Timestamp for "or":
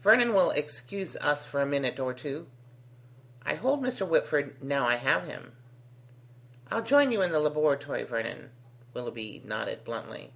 2.00-2.12